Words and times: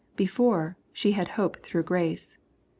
Be 0.15 0.25
fore, 0.25 0.77
she 0.91 1.11
had 1.11 1.27
hope 1.27 1.61
tliough 1.63 1.85
grace. 1.85 2.39